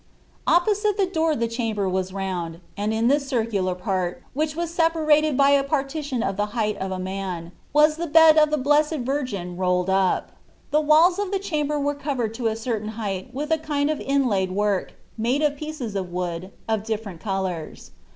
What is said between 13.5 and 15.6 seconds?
a kind of inlaid work, made of